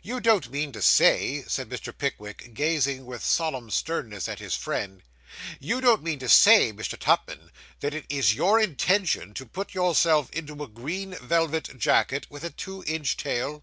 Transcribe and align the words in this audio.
'You 0.00 0.18
don't 0.20 0.50
mean 0.50 0.72
to 0.72 0.80
say,' 0.80 1.44
said 1.46 1.68
Mr. 1.68 1.92
Pickwick, 1.94 2.54
gazing 2.54 3.04
with 3.04 3.22
solemn 3.22 3.70
sternness 3.70 4.26
at 4.26 4.38
his 4.38 4.54
friend 4.54 5.02
'you 5.60 5.82
don't 5.82 6.02
mean 6.02 6.18
to 6.20 6.28
say, 6.30 6.72
Mr. 6.72 6.98
Tupman, 6.98 7.50
that 7.80 7.92
it 7.92 8.06
is 8.08 8.34
your 8.34 8.58
intention 8.58 9.34
to 9.34 9.44
put 9.44 9.74
yourself 9.74 10.30
into 10.30 10.64
a 10.64 10.68
green 10.68 11.12
velvet 11.20 11.78
jacket, 11.78 12.26
with 12.30 12.44
a 12.44 12.50
two 12.50 12.82
inch 12.86 13.18
tail? 13.18 13.62